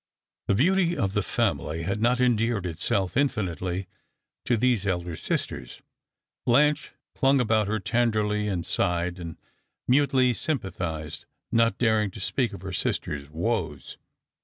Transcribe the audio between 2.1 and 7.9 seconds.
endeared herself infinitely to these elder sisters. Blanche clung about her